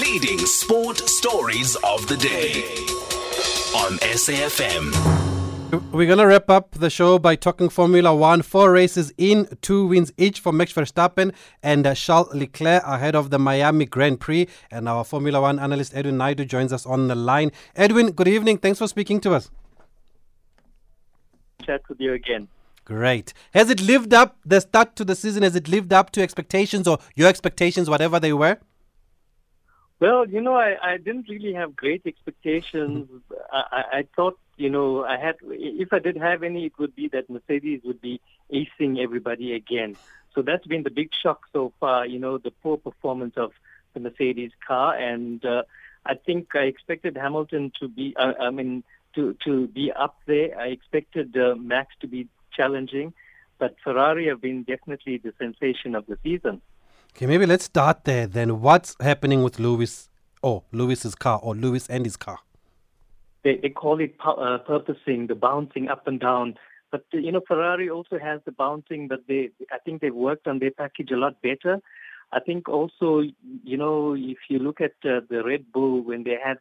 Leading 0.00 0.38
sport 0.38 0.96
stories 0.98 1.76
of 1.84 2.08
the 2.08 2.16
day 2.16 2.64
on 3.76 3.98
SAFM. 3.98 4.92
We're 5.92 6.06
going 6.06 6.18
to 6.18 6.26
wrap 6.26 6.48
up 6.48 6.72
the 6.72 6.88
show 6.88 7.18
by 7.18 7.36
talking 7.36 7.68
Formula 7.68 8.14
One. 8.16 8.40
Four 8.42 8.72
races 8.72 9.12
in, 9.18 9.46
two 9.60 9.86
wins 9.86 10.10
each 10.16 10.40
for 10.40 10.52
Max 10.52 10.72
Verstappen 10.72 11.34
and 11.62 11.86
uh, 11.86 11.94
Charles 11.94 12.34
Leclerc 12.34 12.82
ahead 12.84 13.14
of 13.14 13.28
the 13.28 13.38
Miami 13.38 13.84
Grand 13.84 14.20
Prix. 14.20 14.48
And 14.70 14.88
our 14.88 15.04
Formula 15.04 15.40
One 15.40 15.58
analyst 15.58 15.94
Edwin 15.94 16.16
Naidu 16.16 16.46
joins 16.46 16.72
us 16.72 16.86
on 16.86 17.08
the 17.08 17.14
line. 17.14 17.52
Edwin, 17.76 18.12
good 18.12 18.28
evening. 18.28 18.58
Thanks 18.58 18.78
for 18.78 18.88
speaking 18.88 19.20
to 19.20 19.34
us. 19.34 19.50
Chat 21.62 21.82
with 21.88 22.00
you 22.00 22.14
again. 22.14 22.48
Great. 22.84 23.34
Has 23.52 23.68
it 23.68 23.82
lived 23.82 24.14
up 24.14 24.38
the 24.44 24.60
start 24.60 24.96
to 24.96 25.04
the 25.04 25.14
season? 25.14 25.42
Has 25.42 25.54
it 25.54 25.68
lived 25.68 25.92
up 25.92 26.10
to 26.12 26.22
expectations 26.22 26.88
or 26.88 26.98
your 27.14 27.28
expectations, 27.28 27.90
whatever 27.90 28.18
they 28.18 28.32
were? 28.32 28.58
Well, 30.00 30.28
you 30.28 30.40
know, 30.40 30.54
I, 30.54 30.76
I 30.82 30.96
didn't 30.96 31.28
really 31.28 31.54
have 31.54 31.76
great 31.76 32.02
expectations. 32.04 33.08
I, 33.52 33.84
I 33.92 34.08
thought, 34.14 34.38
you 34.56 34.68
know, 34.68 35.04
I 35.04 35.16
had, 35.18 35.36
if 35.42 35.92
I 35.92 35.98
did 35.98 36.16
have 36.16 36.42
any, 36.42 36.66
it 36.66 36.72
would 36.78 36.94
be 36.94 37.08
that 37.08 37.30
Mercedes 37.30 37.80
would 37.84 38.00
be 38.00 38.20
acing 38.52 38.98
everybody 38.98 39.54
again. 39.54 39.96
So 40.34 40.42
that's 40.42 40.66
been 40.66 40.82
the 40.82 40.90
big 40.90 41.10
shock 41.14 41.42
so 41.52 41.72
far, 41.78 42.06
you 42.06 42.18
know, 42.18 42.38
the 42.38 42.50
poor 42.50 42.76
performance 42.76 43.34
of 43.36 43.52
the 43.94 44.00
Mercedes 44.00 44.50
car. 44.66 44.96
And 44.96 45.44
uh, 45.44 45.62
I 46.04 46.14
think 46.14 46.54
I 46.54 46.64
expected 46.64 47.16
Hamilton 47.16 47.72
to 47.80 47.88
be, 47.88 48.14
uh, 48.16 48.34
I 48.40 48.50
mean, 48.50 48.82
to, 49.14 49.36
to 49.44 49.68
be 49.68 49.92
up 49.92 50.18
there. 50.26 50.58
I 50.58 50.66
expected 50.66 51.36
uh, 51.36 51.54
Max 51.54 51.94
to 52.00 52.08
be 52.08 52.26
challenging, 52.52 53.14
but 53.58 53.76
Ferrari 53.82 54.26
have 54.26 54.40
been 54.40 54.64
definitely 54.64 55.18
the 55.18 55.32
sensation 55.38 55.94
of 55.94 56.06
the 56.06 56.18
season. 56.22 56.60
Okay, 57.16 57.26
maybe 57.26 57.46
let's 57.46 57.66
start 57.66 58.02
there 58.06 58.26
then. 58.26 58.60
What's 58.60 58.96
happening 58.98 59.44
with 59.44 59.60
Lewis 59.60 60.08
or 60.42 60.64
Lewis's 60.72 61.14
car 61.14 61.38
or 61.40 61.54
Lewis 61.54 61.86
and 61.88 62.04
his 62.04 62.16
car? 62.16 62.40
They, 63.44 63.56
they 63.56 63.68
call 63.68 64.00
it 64.00 64.16
uh, 64.20 64.58
porpoising, 64.68 65.28
the 65.28 65.36
bouncing 65.36 65.88
up 65.88 66.08
and 66.08 66.18
down. 66.18 66.56
But 66.90 67.04
you 67.12 67.30
know, 67.30 67.40
Ferrari 67.46 67.88
also 67.88 68.18
has 68.18 68.40
the 68.44 68.50
bouncing, 68.50 69.06
but 69.06 69.20
they, 69.28 69.50
I 69.70 69.78
think 69.78 70.00
they've 70.00 70.12
worked 70.12 70.48
on 70.48 70.58
their 70.58 70.72
package 70.72 71.12
a 71.12 71.16
lot 71.16 71.40
better. 71.40 71.80
I 72.32 72.40
think 72.40 72.68
also, 72.68 73.22
you 73.62 73.76
know, 73.76 74.14
if 74.14 74.38
you 74.48 74.58
look 74.58 74.80
at 74.80 74.94
uh, 75.04 75.20
the 75.30 75.44
Red 75.44 75.70
Bull 75.72 76.00
when 76.02 76.24
they 76.24 76.36
had 76.44 76.58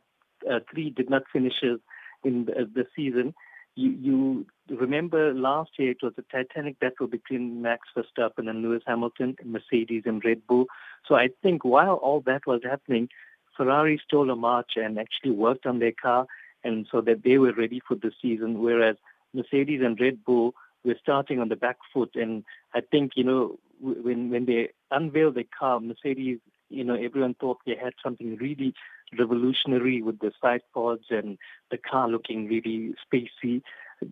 uh, 0.48 0.60
three 0.72 0.92
did 0.92 1.10
not 1.10 1.24
finishes 1.34 1.80
in 2.24 2.46
the, 2.46 2.70
the 2.72 2.86
season, 2.96 3.34
you, 3.74 3.90
you 3.90 4.46
remember 4.70 5.34
last 5.34 5.72
year 5.78 5.92
it 5.92 6.04
was 6.04 6.14
a 6.18 6.24
titanic 6.24 6.80
battle 6.80 7.08
between 7.08 7.62
Max 7.62 7.88
Verstappen 7.96 8.50
and 8.50 8.62
Lewis 8.62 8.84
Hamilton, 8.86 9.36
Mercedes 9.44 10.04
and 10.06 10.24
Red 10.24 10.46
Bull. 10.48 10.66
So 11.08 11.16
I 11.16 11.30
think 11.42 11.64
while 11.66 11.96
all 11.96 12.22
that 12.22 12.48
was 12.48 12.62
happening, 12.64 13.10
Ferrari 13.56 14.02
stole 14.06 14.30
a 14.30 14.36
march 14.36 14.72
and 14.76 14.98
actually 14.98 15.32
worked 15.32 15.66
on 15.66 15.80
their 15.80 15.92
car, 15.92 16.26
and 16.64 16.88
so 16.92 17.02
that 17.02 17.24
they 17.24 17.38
were 17.38 17.54
ready 17.54 17.82
for 17.88 17.96
the 17.96 18.12
season. 18.22 18.62
Whereas 18.62 18.96
Mercedes 19.34 19.82
and 19.84 20.00
Red 20.00 20.24
Bull 20.24 20.54
were 20.84 20.98
starting 21.02 21.40
on 21.40 21.50
the 21.50 21.56
back 21.56 21.78
foot, 21.94 22.12
and 22.16 22.44
I 22.74 22.82
think 22.82 23.12
you 23.16 23.24
know 23.24 23.60
when 23.80 24.30
when 24.30 24.46
they 24.46 24.70
unveiled 24.92 25.36
the 25.36 25.44
car, 25.44 25.80
Mercedes, 25.80 26.40
you 26.70 26.84
know, 26.84 26.96
everyone 26.96 27.36
thought 27.36 27.60
they 27.66 27.76
had 27.76 27.94
something 28.04 28.36
really 28.38 28.74
revolutionary 29.18 30.02
with 30.02 30.20
the 30.20 30.32
side 30.42 30.62
pods 30.74 31.06
and 31.10 31.38
the 31.70 31.78
car 31.78 32.08
looking 32.10 32.48
really 32.48 32.96
spacey. 33.06 33.62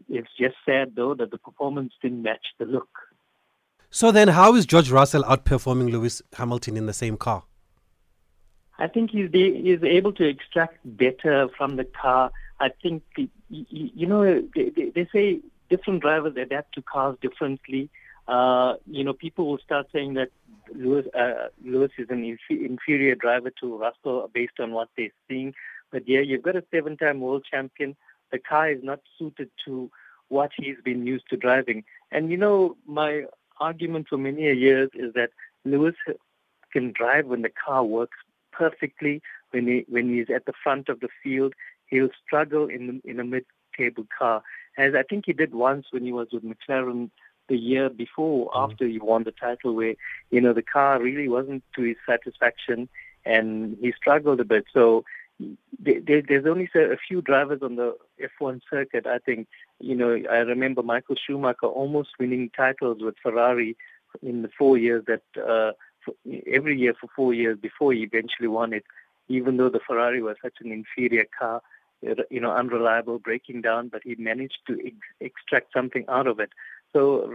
It's 0.09 0.29
just 0.39 0.55
sad, 0.65 0.93
though, 0.95 1.13
that 1.15 1.31
the 1.31 1.37
performance 1.37 1.93
didn't 2.01 2.23
match 2.23 2.45
the 2.59 2.65
look. 2.65 2.89
So 3.89 4.11
then, 4.11 4.29
how 4.29 4.55
is 4.55 4.65
George 4.65 4.89
Russell 4.89 5.23
outperforming 5.23 5.91
Lewis 5.91 6.21
Hamilton 6.33 6.77
in 6.77 6.85
the 6.85 6.93
same 6.93 7.17
car? 7.17 7.43
I 8.79 8.87
think 8.87 9.11
he's 9.11 9.29
he's 9.31 9.83
able 9.83 10.13
to 10.13 10.27
extract 10.27 10.77
better 10.85 11.49
from 11.57 11.75
the 11.75 11.83
car. 11.83 12.31
I 12.59 12.69
think 12.81 13.03
you 13.49 14.07
know 14.07 14.41
they, 14.55 14.91
they 14.95 15.07
say 15.13 15.41
different 15.69 16.01
drivers 16.01 16.35
adapt 16.37 16.73
to 16.75 16.81
cars 16.81 17.17
differently. 17.21 17.89
Uh, 18.27 18.75
you 18.87 19.03
know, 19.03 19.13
people 19.13 19.47
will 19.47 19.57
start 19.57 19.87
saying 19.91 20.13
that 20.13 20.29
Lewis, 20.73 21.05
uh, 21.13 21.47
Lewis 21.63 21.91
is 21.97 22.07
an 22.09 22.37
inferior 22.49 23.15
driver 23.15 23.51
to 23.59 23.77
Russell 23.77 24.29
based 24.33 24.59
on 24.59 24.71
what 24.71 24.89
they're 24.95 25.09
seeing. 25.27 25.53
But 25.91 26.07
yeah, 26.07 26.21
you've 26.21 26.43
got 26.43 26.55
a 26.55 26.63
seven-time 26.71 27.19
world 27.19 27.45
champion. 27.49 27.95
The 28.31 28.39
car 28.39 28.71
is 28.71 28.83
not 28.83 28.99
suited 29.17 29.49
to 29.65 29.89
what 30.29 30.51
he's 30.57 30.77
been 30.83 31.05
used 31.05 31.25
to 31.29 31.37
driving. 31.37 31.83
And 32.11 32.31
you 32.31 32.37
know, 32.37 32.77
my 32.85 33.25
argument 33.59 34.07
for 34.09 34.17
many 34.17 34.43
years 34.53 34.89
is 34.93 35.13
that 35.13 35.31
Lewis 35.65 35.95
can 36.71 36.91
drive 36.91 37.27
when 37.27 37.41
the 37.41 37.51
car 37.65 37.83
works 37.83 38.17
perfectly. 38.51 39.21
When 39.51 39.67
he 39.67 39.85
when 39.89 40.09
he's 40.09 40.33
at 40.33 40.45
the 40.45 40.53
front 40.63 40.87
of 40.89 41.01
the 41.01 41.09
field, 41.21 41.53
he'll 41.87 42.09
struggle 42.25 42.67
in 42.67 43.01
in 43.03 43.19
a 43.19 43.23
mid-table 43.23 44.07
car, 44.17 44.41
as 44.77 44.93
I 44.95 45.03
think 45.03 45.25
he 45.25 45.33
did 45.33 45.53
once 45.53 45.87
when 45.91 46.03
he 46.03 46.13
was 46.13 46.29
with 46.31 46.43
McLaren 46.43 47.11
the 47.49 47.57
year 47.57 47.89
before, 47.89 48.49
mm. 48.49 48.51
after 48.71 48.87
he 48.87 48.99
won 48.99 49.23
the 49.23 49.31
title, 49.31 49.75
where 49.75 49.95
you 50.29 50.41
know 50.41 50.53
the 50.53 50.61
car 50.61 51.01
really 51.01 51.27
wasn't 51.27 51.63
to 51.75 51.83
his 51.83 51.97
satisfaction, 52.07 52.87
and 53.25 53.77
he 53.81 53.91
struggled 53.91 54.39
a 54.39 54.45
bit. 54.45 54.65
So 54.73 55.03
there's 55.79 56.45
only 56.45 56.69
a 56.75 56.97
few 57.07 57.21
drivers 57.21 57.61
on 57.61 57.75
the 57.75 57.95
F1 58.39 58.61
circuit. 58.69 59.07
I 59.07 59.19
think 59.19 59.47
you 59.79 59.95
know 59.95 60.17
I 60.29 60.37
remember 60.37 60.83
Michael 60.83 61.15
Schumacher 61.15 61.67
almost 61.67 62.09
winning 62.19 62.51
titles 62.55 62.97
with 63.01 63.15
Ferrari 63.21 63.75
in 64.21 64.41
the 64.41 64.49
four 64.57 64.77
years 64.77 65.03
that 65.07 65.23
uh, 65.41 65.71
every 66.51 66.77
year 66.77 66.93
for 66.99 67.07
four 67.15 67.33
years 67.33 67.57
before 67.59 67.93
he 67.93 68.01
eventually 68.01 68.47
won 68.47 68.73
it. 68.73 68.83
Even 69.27 69.57
though 69.57 69.69
the 69.69 69.79
Ferrari 69.85 70.21
was 70.21 70.35
such 70.41 70.55
an 70.59 70.71
inferior 70.71 71.25
car, 71.37 71.61
you 72.01 72.39
know, 72.39 72.51
unreliable, 72.51 73.19
breaking 73.19 73.61
down, 73.61 73.87
but 73.87 74.01
he 74.03 74.15
managed 74.15 74.59
to 74.67 74.77
ex- 74.85 74.95
extract 75.21 75.71
something 75.73 76.03
out 76.09 76.27
of 76.27 76.39
it. 76.39 76.49
So, 76.91 77.31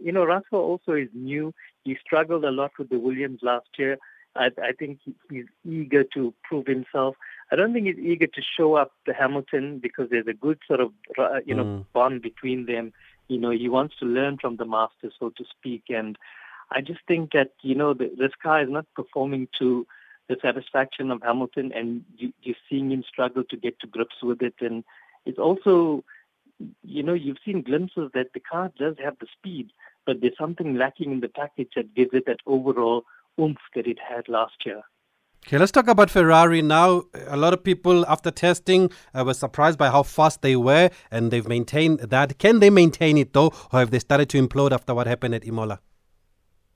you 0.00 0.12
know, 0.12 0.24
Russell 0.24 0.60
also 0.60 0.92
is 0.92 1.08
new. 1.12 1.52
He 1.82 1.96
struggled 2.04 2.44
a 2.44 2.50
lot 2.50 2.72
with 2.78 2.90
the 2.90 2.98
Williams 2.98 3.40
last 3.42 3.66
year. 3.76 3.98
I, 4.36 4.50
I 4.62 4.72
think 4.78 4.98
he's 5.30 5.46
eager 5.68 6.04
to 6.14 6.34
prove 6.42 6.66
himself. 6.66 7.16
I 7.52 7.56
don't 7.56 7.72
think 7.72 7.86
he's 7.86 7.98
eager 7.98 8.26
to 8.26 8.42
show 8.56 8.74
up 8.74 8.92
to 9.06 9.12
Hamilton 9.12 9.78
because 9.78 10.10
there's 10.10 10.26
a 10.26 10.34
good 10.34 10.58
sort 10.66 10.80
of, 10.80 10.92
uh, 11.18 11.40
you 11.44 11.54
know, 11.54 11.64
mm. 11.64 11.84
bond 11.92 12.22
between 12.22 12.66
them. 12.66 12.92
You 13.28 13.38
know, 13.38 13.50
he 13.50 13.68
wants 13.68 13.96
to 14.00 14.06
learn 14.06 14.38
from 14.38 14.56
the 14.56 14.64
master, 14.64 15.10
so 15.18 15.30
to 15.30 15.44
speak. 15.58 15.84
And 15.88 16.18
I 16.70 16.80
just 16.80 17.00
think 17.06 17.32
that, 17.32 17.52
you 17.62 17.74
know, 17.74 17.94
the, 17.94 18.10
this 18.18 18.32
car 18.42 18.62
is 18.62 18.68
not 18.70 18.86
performing 18.94 19.48
to 19.58 19.86
the 20.28 20.36
satisfaction 20.40 21.10
of 21.10 21.22
Hamilton, 21.22 21.70
and 21.74 22.04
you, 22.16 22.32
you're 22.42 22.56
seeing 22.68 22.90
him 22.90 23.04
struggle 23.06 23.44
to 23.44 23.56
get 23.56 23.78
to 23.80 23.86
grips 23.86 24.22
with 24.22 24.42
it. 24.42 24.54
And 24.60 24.84
it's 25.26 25.38
also 25.38 26.02
you 26.82 27.02
know, 27.02 27.14
you've 27.14 27.38
seen 27.44 27.62
glimpses 27.62 28.10
that 28.14 28.32
the 28.32 28.40
car 28.40 28.70
does 28.78 28.96
have 29.02 29.16
the 29.18 29.26
speed, 29.38 29.70
but 30.06 30.20
there's 30.20 30.36
something 30.38 30.76
lacking 30.76 31.12
in 31.12 31.20
the 31.20 31.28
package 31.28 31.70
that 31.76 31.94
gives 31.94 32.10
it 32.12 32.26
that 32.26 32.40
overall 32.46 33.04
oomph 33.40 33.58
that 33.74 33.86
it 33.86 33.98
had 33.98 34.28
last 34.28 34.64
year. 34.64 34.82
Okay, 35.46 35.58
let's 35.58 35.72
talk 35.72 35.88
about 35.88 36.10
Ferrari 36.10 36.62
now. 36.62 37.02
A 37.26 37.36
lot 37.36 37.52
of 37.52 37.62
people, 37.62 38.06
after 38.06 38.30
testing, 38.30 38.90
uh, 39.14 39.24
were 39.26 39.34
surprised 39.34 39.78
by 39.78 39.90
how 39.90 40.02
fast 40.02 40.40
they 40.40 40.56
were, 40.56 40.88
and 41.10 41.30
they've 41.30 41.46
maintained 41.46 41.98
that. 42.00 42.38
Can 42.38 42.60
they 42.60 42.70
maintain 42.70 43.18
it 43.18 43.34
though, 43.34 43.52
or 43.70 43.80
have 43.80 43.90
they 43.90 43.98
started 43.98 44.30
to 44.30 44.42
implode 44.42 44.72
after 44.72 44.94
what 44.94 45.06
happened 45.06 45.34
at 45.34 45.46
Imola? 45.46 45.80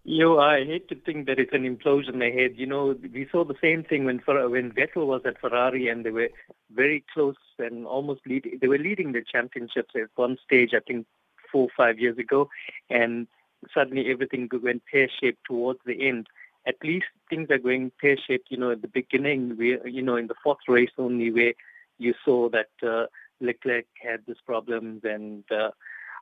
You 0.04 0.24
know, 0.24 0.38
I 0.38 0.64
hate 0.64 0.88
to 0.88 0.94
think 0.94 1.26
that 1.26 1.38
it's 1.38 1.52
an 1.52 1.64
implosion 1.64 2.26
ahead. 2.26 2.54
You 2.56 2.66
know, 2.66 2.94
we 3.12 3.26
saw 3.32 3.44
the 3.44 3.54
same 3.60 3.84
thing 3.84 4.04
when 4.04 4.18
when 4.26 4.72
Vettel 4.72 5.06
was 5.06 5.22
at 5.24 5.40
Ferrari 5.40 5.88
and 5.88 6.04
they 6.04 6.10
were 6.10 6.28
very 6.70 7.04
close 7.12 7.36
and 7.58 7.86
almost 7.86 8.20
lead. 8.26 8.58
They 8.60 8.68
were 8.68 8.78
leading 8.78 9.12
the 9.12 9.22
championships 9.22 9.94
at 9.94 10.08
one 10.16 10.36
stage, 10.44 10.70
I 10.74 10.80
think, 10.80 11.06
four 11.50 11.64
or 11.64 11.74
five 11.76 11.98
years 11.98 12.18
ago, 12.18 12.50
and 12.90 13.26
suddenly 13.72 14.10
everything 14.10 14.48
went 14.62 14.82
pear 14.90 15.08
shaped 15.08 15.44
towards 15.46 15.80
the 15.84 16.06
end. 16.06 16.26
At 16.68 16.76
least 16.84 17.06
things 17.30 17.50
are 17.50 17.58
going 17.58 17.90
pear 18.00 18.16
shaped. 18.26 18.48
You 18.50 18.58
know, 18.58 18.70
at 18.70 18.82
the 18.82 18.88
beginning, 18.88 19.56
we, 19.56 19.78
you 19.84 20.02
know, 20.02 20.16
in 20.16 20.26
the 20.26 20.34
fourth 20.44 20.58
race 20.68 20.90
only, 20.98 21.32
where 21.32 21.54
you 21.98 22.14
saw 22.24 22.48
that 22.50 22.70
uh, 22.86 23.06
Leclerc 23.40 23.86
had 24.02 24.20
these 24.26 24.42
problems, 24.44 25.00
and 25.04 25.44
uh, 25.50 25.70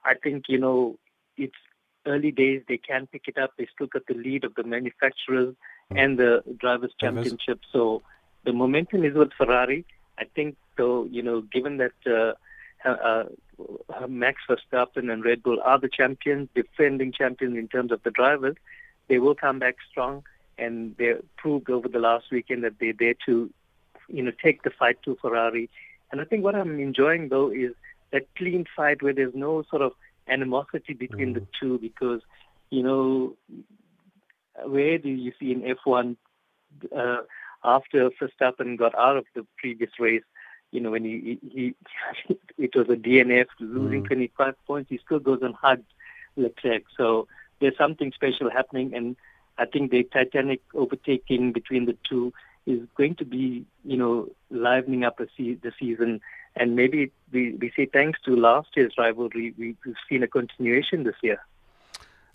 I 0.05 0.15
think 0.15 0.45
you 0.49 0.59
know 0.59 0.99
it's 1.37 1.57
early 2.07 2.31
days, 2.31 2.63
they 2.69 2.79
can 2.79 3.07
pick 3.07 3.23
it 3.27 3.39
up. 3.39 3.53
They 3.59 3.69
still 3.75 3.89
got 3.89 4.07
the 4.07 4.15
lead 4.15 4.45
of 4.45 4.55
the 4.55 4.63
manufacturers 4.63 5.55
mm. 5.93 6.03
and 6.03 6.19
the 6.19 6.43
drivers' 6.59 6.95
championship. 7.01 7.61
So 7.73 8.03
the 8.45 8.53
momentum 8.53 9.05
is 9.05 9.15
with 9.15 9.33
Ferrari. 9.37 9.85
I 10.19 10.25
think, 10.35 10.57
though, 10.79 11.05
you 11.05 11.23
know, 11.23 11.43
given 11.43 11.79
that 11.79 11.93
uh, 12.07 12.89
uh, 12.89 13.25
uh, 13.95 14.07
Max 14.07 14.41
Verstappen 14.49 15.13
and 15.13 15.25
Red 15.25 15.43
Bull 15.43 15.61
are 15.63 15.79
the 15.79 15.89
champions, 15.89 16.49
defending 16.55 17.13
champions 17.13 17.59
in 17.59 17.69
terms 17.69 17.93
of 17.93 18.03
the 18.03 18.11
drivers, 18.11 18.57
they 19.09 19.19
will 19.19 19.35
come 19.35 19.59
back 19.59 19.77
strong. 19.91 20.23
And 20.59 20.97
they 20.97 21.15
proved 21.37 21.71
over 21.71 21.89
the 21.89 21.99
last 21.99 22.27
weekend 22.31 22.65
that 22.65 22.75
they're 22.81 22.95
there 22.99 23.15
to, 23.27 23.51
you 24.09 24.23
know, 24.23 24.33
take 24.43 24.63
the 24.63 24.71
fight 24.71 25.03
to 25.05 25.17
Ferrari. 25.21 25.69
And 26.11 26.21
I 26.21 26.25
think 26.25 26.45
what 26.45 26.55
I'm 26.55 26.81
enjoying, 26.81 27.29
though, 27.29 27.51
is 27.51 27.73
that 28.13 28.27
clean 28.37 28.65
fight 28.75 29.03
where 29.03 29.13
there's 29.13 29.35
no 29.35 29.65
sort 29.69 29.83
of 29.83 29.93
animosity 30.29 30.95
between 30.95 31.35
mm. 31.35 31.35
the 31.35 31.47
two 31.61 31.79
because, 31.79 32.21
you 32.71 32.83
know, 32.83 33.37
where 34.65 34.99
do 34.99 35.09
you 35.09 35.33
see 35.39 35.53
in 35.53 35.63
F1 35.63 36.17
uh, 36.97 37.19
after 37.65 38.11
Verstappen 38.11 38.79
got 38.79 38.95
out 38.97 39.17
of 39.17 39.25
the 39.35 39.47
previous 39.59 39.91
race, 39.99 40.23
you 40.73 40.81
know, 40.81 40.91
when 40.91 41.05
he, 41.05 41.39
he, 41.43 41.75
he 42.29 42.37
it 42.59 42.75
was 42.75 42.89
a 42.89 42.97
DNF, 42.97 43.47
losing 43.61 44.03
mm. 44.03 44.07
25 44.07 44.55
points, 44.67 44.91
he 44.91 45.01
still 45.05 45.19
goes 45.19 45.41
and 45.43 45.55
hugs 45.55 45.85
Leclerc. 46.37 46.85
So 46.97 47.29
there's 47.61 47.77
something 47.77 48.13
special 48.13 48.51
happening, 48.51 48.95
and 48.95 49.17
I 49.59 49.67
think 49.67 49.91
the 49.91 50.05
Titanic 50.05 50.61
overtaking 50.75 51.53
between 51.53 51.87
the 51.87 51.97
two 52.09 52.33
is 52.67 52.81
going 52.97 53.15
to 53.17 53.25
be, 53.25 53.65
you 53.85 53.97
know, 53.97 54.29
livening 54.51 55.05
up 55.05 55.19
se- 55.19 55.59
the 55.63 55.73
season. 55.79 56.21
And 56.57 56.75
maybe 56.75 57.13
we, 57.33 57.53
we 57.61 57.73
say 57.77 57.87
thanks 57.87 58.19
to 58.25 58.37
last 58.37 58.69
year's 58.77 58.95
rivalry, 58.99 59.55
we, 59.57 59.77
we've 59.85 59.95
seen 60.09 60.23
a 60.23 60.29
continuation 60.29 61.05
this 61.05 61.15
year. 61.23 61.39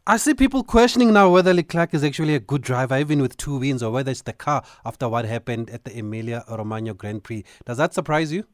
I 0.07 0.17
see 0.17 0.33
people 0.33 0.63
questioning 0.63 1.13
now 1.13 1.29
whether 1.29 1.53
Leclerc 1.53 1.93
is 1.93 2.03
actually 2.03 2.33
a 2.33 2.39
good 2.39 2.63
driver, 2.63 2.97
even 2.97 3.21
with 3.21 3.37
two 3.37 3.59
wins, 3.59 3.83
or 3.83 3.91
whether 3.91 4.09
it's 4.09 4.23
the 4.23 4.33
car 4.33 4.63
after 4.83 5.07
what 5.07 5.25
happened 5.25 5.69
at 5.69 5.83
the 5.83 5.97
Emilia 5.97 6.43
Romagna 6.49 6.95
Grand 6.95 7.23
Prix. 7.23 7.43
Does 7.65 7.77
that 7.77 7.93
surprise 7.93 8.33
you? 8.33 8.45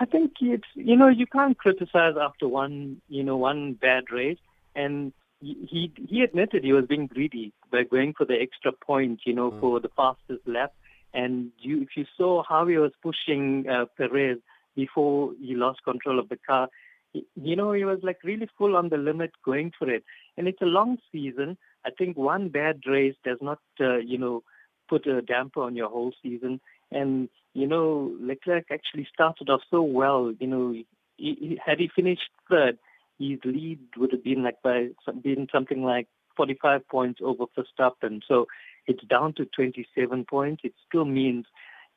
I 0.00 0.06
think 0.06 0.32
it's 0.40 0.64
you 0.74 0.96
know 0.96 1.08
you 1.08 1.26
can't 1.26 1.58
criticize 1.58 2.14
after 2.18 2.48
one 2.48 3.02
you 3.08 3.22
know 3.22 3.36
one 3.36 3.74
bad 3.74 4.10
race, 4.10 4.38
and 4.74 5.12
he 5.42 5.92
he 6.08 6.22
admitted 6.22 6.64
he 6.64 6.72
was 6.72 6.86
being 6.86 7.06
greedy 7.06 7.52
by 7.70 7.82
going 7.82 8.14
for 8.16 8.24
the 8.24 8.40
extra 8.40 8.72
point, 8.72 9.20
you 9.26 9.34
know, 9.34 9.50
mm. 9.50 9.60
for 9.60 9.80
the 9.80 9.90
fastest 9.96 10.46
lap. 10.46 10.72
And 11.12 11.50
you, 11.58 11.82
if 11.82 11.88
you 11.96 12.06
saw 12.16 12.42
how 12.48 12.66
he 12.66 12.78
was 12.78 12.92
pushing 13.02 13.66
uh, 13.68 13.84
Perez 13.98 14.38
before 14.74 15.32
he 15.38 15.54
lost 15.54 15.84
control 15.84 16.18
of 16.18 16.28
the 16.28 16.38
car, 16.38 16.68
you 17.12 17.56
know, 17.56 17.72
he 17.72 17.84
was 17.84 17.98
like 18.02 18.18
really 18.24 18.48
full 18.56 18.76
on 18.76 18.88
the 18.88 18.96
limit 18.96 19.32
going 19.44 19.72
for 19.78 19.90
it. 19.90 20.04
And 20.36 20.48
it's 20.48 20.62
a 20.62 20.66
long 20.66 20.96
season. 21.10 21.58
I 21.84 21.90
think 21.90 22.16
one 22.16 22.48
bad 22.48 22.80
race 22.86 23.16
does 23.24 23.38
not, 23.42 23.58
uh, 23.80 23.98
you 23.98 24.16
know, 24.16 24.42
put 24.88 25.06
a 25.06 25.20
damper 25.20 25.62
on 25.62 25.76
your 25.76 25.90
whole 25.90 26.12
season. 26.22 26.60
And, 26.90 27.28
you 27.52 27.66
know, 27.66 28.16
Leclerc 28.20 28.66
actually 28.70 29.06
started 29.12 29.50
off 29.50 29.60
so 29.70 29.82
well. 29.82 30.32
You 30.38 30.46
know, 30.46 30.70
he, 30.70 30.86
he, 31.16 31.60
had 31.64 31.78
he 31.78 31.90
finished 31.94 32.30
third, 32.48 32.78
his 33.22 33.38
lead 33.44 33.80
would 33.96 34.12
have 34.12 34.24
been 34.24 34.42
like 34.42 34.60
by 34.62 34.88
been 35.22 35.48
something 35.52 35.82
like 35.82 36.08
45 36.36 36.88
points 36.88 37.20
over 37.22 37.44
Verstappen. 37.56 38.22
So 38.26 38.46
it's 38.86 39.04
down 39.04 39.34
to 39.34 39.44
27 39.46 40.24
points. 40.24 40.62
It 40.64 40.74
still 40.88 41.04
means, 41.04 41.46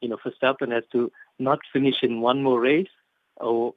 you 0.02 0.10
know, 0.10 0.18
Verstappen 0.18 0.72
has 0.72 0.84
to 0.92 1.12
not 1.40 1.60
finish 1.72 2.04
in 2.04 2.22
one 2.22 2.44
more 2.44 2.60
race 2.60 2.90
or 3.38 3.74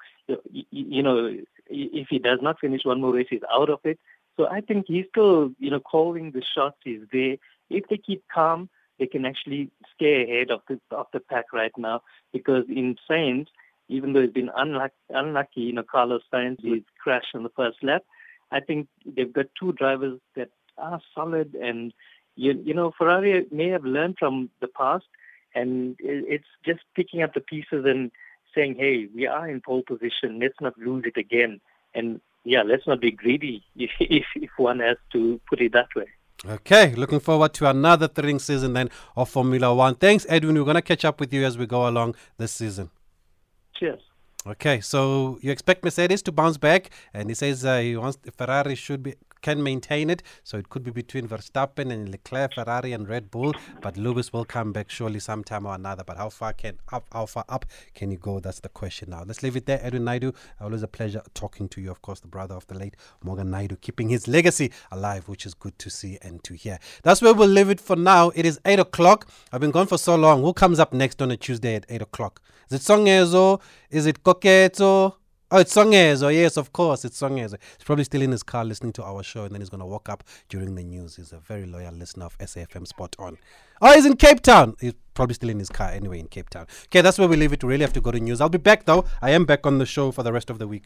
you 0.50 1.02
know, 1.02 1.34
if 1.68 2.08
he 2.10 2.18
does 2.18 2.38
not 2.42 2.60
finish 2.60 2.82
one 2.84 3.00
more 3.00 3.14
race, 3.14 3.28
he's 3.30 3.40
out 3.52 3.70
of 3.70 3.80
it. 3.84 3.98
So 4.36 4.46
I 4.46 4.60
think 4.60 4.86
he's 4.86 5.06
still, 5.10 5.50
you 5.58 5.70
know, 5.70 5.80
calling 5.80 6.30
the 6.30 6.42
shots. 6.54 6.76
He's 6.84 7.00
there. 7.12 7.36
If 7.70 7.88
they 7.88 7.96
keep 7.96 8.22
calm, 8.32 8.68
they 8.98 9.06
can 9.06 9.24
actually 9.24 9.70
stay 9.94 10.22
ahead 10.22 10.50
of 10.50 10.60
the 10.68 10.80
of 10.94 11.06
the 11.12 11.20
pack 11.20 11.52
right 11.52 11.72
now. 11.76 12.02
Because 12.32 12.64
in 12.68 12.96
Sainz, 13.10 13.46
even 13.88 14.12
though 14.12 14.22
he's 14.22 14.30
been 14.30 14.50
unlucky, 14.56 14.94
unlucky 15.10 15.60
you 15.60 15.72
know, 15.72 15.82
Carlos 15.82 16.22
Sainz, 16.32 16.60
he's 16.60 16.82
crashed 17.02 17.34
on 17.34 17.42
the 17.42 17.50
first 17.50 17.82
lap. 17.82 18.04
I 18.50 18.60
think 18.60 18.88
they've 19.04 19.32
got 19.32 19.46
two 19.58 19.72
drivers 19.72 20.20
that 20.36 20.50
are 20.76 21.00
solid, 21.14 21.54
and 21.54 21.92
you, 22.36 22.60
you 22.64 22.74
know, 22.74 22.92
Ferrari 22.96 23.46
may 23.50 23.68
have 23.68 23.84
learned 23.84 24.16
from 24.18 24.50
the 24.60 24.68
past, 24.68 25.06
and 25.54 25.96
it's 25.98 26.46
just 26.64 26.80
picking 26.94 27.22
up 27.22 27.34
the 27.34 27.40
pieces 27.40 27.84
and 27.84 28.10
saying, 28.54 28.76
hey, 28.78 29.08
we 29.14 29.26
are 29.26 29.48
in 29.48 29.60
pole 29.60 29.82
position. 29.82 30.38
Let's 30.40 30.60
not 30.60 30.78
lose 30.78 31.04
it 31.06 31.16
again. 31.16 31.60
And 31.94 32.20
yeah, 32.44 32.62
let's 32.62 32.86
not 32.86 33.00
be 33.00 33.10
greedy 33.10 33.64
if, 33.76 33.90
if, 34.00 34.24
if 34.34 34.50
one 34.56 34.80
has 34.80 34.96
to 35.12 35.40
put 35.48 35.60
it 35.60 35.72
that 35.72 35.88
way. 35.94 36.06
Okay, 36.46 36.94
looking 36.94 37.18
forward 37.18 37.52
to 37.54 37.68
another 37.68 38.06
thrilling 38.06 38.38
season 38.38 38.72
then 38.72 38.90
of 39.16 39.28
Formula 39.28 39.74
One. 39.74 39.96
Thanks, 39.96 40.24
Edwin. 40.28 40.54
We're 40.54 40.64
going 40.64 40.76
to 40.76 40.82
catch 40.82 41.04
up 41.04 41.18
with 41.18 41.32
you 41.32 41.44
as 41.44 41.58
we 41.58 41.66
go 41.66 41.88
along 41.88 42.14
this 42.36 42.52
season. 42.52 42.90
Cheers. 43.78 44.00
Okay, 44.46 44.80
so 44.80 45.38
you 45.42 45.50
expect 45.50 45.84
Mercedes 45.84 46.22
to 46.22 46.32
bounce 46.32 46.56
back, 46.56 46.90
and 47.12 47.28
he 47.28 47.34
says 47.34 47.64
uh, 47.64 47.78
he 47.78 47.96
wants 47.96 48.18
Ferrari 48.36 48.74
should 48.76 49.02
be 49.02 49.14
can 49.42 49.62
maintain 49.62 50.10
it. 50.10 50.22
So 50.44 50.58
it 50.58 50.68
could 50.68 50.82
be 50.82 50.90
between 50.90 51.28
Verstappen 51.28 51.92
and 51.92 52.08
Leclerc, 52.08 52.54
Ferrari 52.54 52.92
and 52.92 53.08
Red 53.08 53.30
Bull. 53.30 53.54
But 53.80 53.96
Lewis 53.96 54.32
will 54.32 54.44
come 54.44 54.72
back 54.72 54.90
surely 54.90 55.20
sometime 55.20 55.66
or 55.66 55.74
another. 55.74 56.04
But 56.04 56.16
how 56.16 56.28
far 56.28 56.52
can 56.52 56.78
up? 56.92 57.06
How 57.12 57.26
far 57.26 57.44
up 57.48 57.66
can 57.94 58.10
you 58.10 58.18
go? 58.18 58.40
That's 58.40 58.60
the 58.60 58.68
question 58.68 59.10
now. 59.10 59.24
Let's 59.26 59.42
leave 59.42 59.56
it 59.56 59.66
there. 59.66 59.80
Edwin 59.82 60.04
Naidu, 60.04 60.32
always 60.60 60.82
a 60.82 60.88
pleasure 60.88 61.22
talking 61.34 61.68
to 61.70 61.80
you. 61.80 61.90
Of 61.90 62.02
course, 62.02 62.20
the 62.20 62.28
brother 62.28 62.54
of 62.54 62.66
the 62.66 62.74
late 62.74 62.96
Morgan 63.22 63.50
Naidu, 63.50 63.76
keeping 63.76 64.08
his 64.08 64.28
legacy 64.28 64.72
alive, 64.90 65.28
which 65.28 65.46
is 65.46 65.54
good 65.54 65.78
to 65.78 65.90
see 65.90 66.18
and 66.22 66.42
to 66.44 66.54
hear. 66.54 66.78
That's 67.02 67.22
where 67.22 67.34
we'll 67.34 67.48
leave 67.48 67.70
it 67.70 67.80
for 67.80 67.96
now. 67.96 68.30
It 68.34 68.46
is 68.46 68.60
eight 68.64 68.78
o'clock. 68.78 69.28
I've 69.52 69.60
been 69.60 69.70
gone 69.70 69.86
for 69.86 69.98
so 69.98 70.16
long. 70.16 70.42
Who 70.42 70.52
comes 70.52 70.78
up 70.78 70.92
next 70.92 71.22
on 71.22 71.30
a 71.30 71.36
Tuesday 71.36 71.74
at 71.74 71.86
eight 71.88 72.02
o'clock? 72.02 72.40
Is 72.70 72.80
it 72.80 72.92
Songezo? 72.92 73.60
Is 73.90 74.06
it 74.06 74.22
Koketo? 74.22 75.14
Oh, 75.50 75.56
it's 75.56 75.74
Songezo. 75.74 76.30
Yes, 76.34 76.58
of 76.58 76.74
course, 76.74 77.06
it's 77.06 77.18
Songezo. 77.18 77.56
He's 77.78 77.84
probably 77.84 78.04
still 78.04 78.20
in 78.20 78.32
his 78.32 78.42
car 78.42 78.66
listening 78.66 78.92
to 78.94 79.02
our 79.02 79.22
show, 79.22 79.44
and 79.44 79.54
then 79.54 79.62
he's 79.62 79.70
going 79.70 79.80
to 79.80 79.86
walk 79.86 80.10
up 80.10 80.22
during 80.50 80.74
the 80.74 80.84
news. 80.84 81.16
He's 81.16 81.32
a 81.32 81.38
very 81.38 81.64
loyal 81.64 81.94
listener 81.94 82.26
of 82.26 82.36
SAFM 82.36 82.86
Sport 82.86 83.16
On. 83.18 83.38
Oh, 83.80 83.94
he's 83.94 84.04
in 84.04 84.16
Cape 84.16 84.42
Town. 84.42 84.76
He's 84.78 84.92
probably 85.14 85.32
still 85.32 85.48
in 85.48 85.58
his 85.58 85.70
car 85.70 85.88
anyway 85.88 86.20
in 86.20 86.26
Cape 86.28 86.50
Town. 86.50 86.66
Okay, 86.88 87.00
that's 87.00 87.18
where 87.18 87.28
we 87.28 87.36
leave 87.36 87.54
it. 87.54 87.64
We 87.64 87.70
really 87.70 87.82
have 87.84 87.94
to 87.94 88.00
go 88.02 88.10
to 88.10 88.20
news. 88.20 88.42
I'll 88.42 88.50
be 88.50 88.58
back, 88.58 88.84
though. 88.84 89.06
I 89.22 89.30
am 89.30 89.46
back 89.46 89.66
on 89.66 89.78
the 89.78 89.86
show 89.86 90.12
for 90.12 90.22
the 90.22 90.34
rest 90.34 90.50
of 90.50 90.58
the 90.58 90.68
week. 90.68 90.84